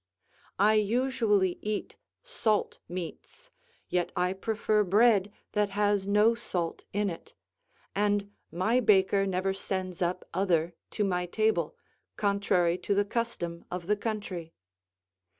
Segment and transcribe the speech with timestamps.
[0.57, 3.51] I usually eat salt meats,
[3.87, 7.35] yet I prefer bread that has no salt in it;
[7.93, 11.75] and my baker never sends up other to my table,
[12.15, 14.55] contrary to the custom of the country.